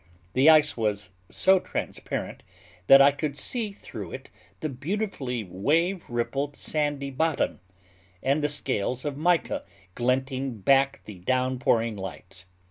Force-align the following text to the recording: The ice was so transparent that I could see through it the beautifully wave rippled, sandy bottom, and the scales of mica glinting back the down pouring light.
The 0.33 0.49
ice 0.49 0.75
was 0.75 1.11
so 1.29 1.59
transparent 1.59 2.41
that 2.87 3.03
I 3.03 3.11
could 3.11 3.37
see 3.37 3.71
through 3.71 4.13
it 4.13 4.31
the 4.61 4.67
beautifully 4.67 5.43
wave 5.43 6.03
rippled, 6.09 6.55
sandy 6.55 7.11
bottom, 7.11 7.59
and 8.23 8.43
the 8.43 8.49
scales 8.49 9.05
of 9.05 9.15
mica 9.15 9.63
glinting 9.93 10.57
back 10.57 11.01
the 11.05 11.19
down 11.19 11.59
pouring 11.59 11.97
light. 11.97 12.45